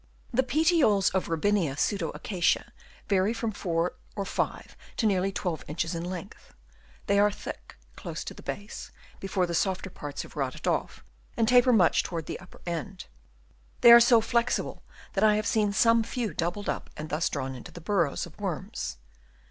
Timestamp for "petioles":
0.41-1.11